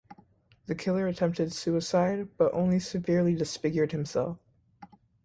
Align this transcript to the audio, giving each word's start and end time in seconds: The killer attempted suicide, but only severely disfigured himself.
The 0.65 0.73
killer 0.73 1.05
attempted 1.05 1.53
suicide, 1.53 2.29
but 2.35 2.51
only 2.55 2.79
severely 2.79 3.35
disfigured 3.35 3.91
himself. 3.91 4.39